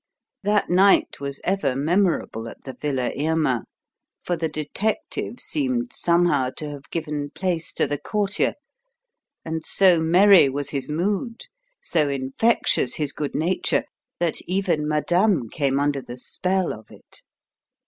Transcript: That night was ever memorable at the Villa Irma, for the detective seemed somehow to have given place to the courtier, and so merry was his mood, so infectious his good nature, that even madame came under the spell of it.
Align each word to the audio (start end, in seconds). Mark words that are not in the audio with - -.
That 0.41 0.67
night 0.67 1.19
was 1.19 1.39
ever 1.43 1.75
memorable 1.75 2.47
at 2.49 2.63
the 2.63 2.73
Villa 2.73 3.11
Irma, 3.15 3.65
for 4.23 4.35
the 4.35 4.49
detective 4.49 5.39
seemed 5.39 5.91
somehow 5.93 6.49
to 6.57 6.69
have 6.71 6.89
given 6.89 7.29
place 7.29 7.71
to 7.73 7.85
the 7.85 7.99
courtier, 7.99 8.55
and 9.45 9.63
so 9.63 9.99
merry 9.99 10.49
was 10.49 10.71
his 10.71 10.89
mood, 10.89 11.41
so 11.83 12.09
infectious 12.09 12.95
his 12.95 13.11
good 13.13 13.35
nature, 13.35 13.83
that 14.19 14.41
even 14.49 14.87
madame 14.87 15.49
came 15.49 15.79
under 15.79 16.01
the 16.01 16.17
spell 16.17 16.73
of 16.73 16.89
it. 16.89 17.21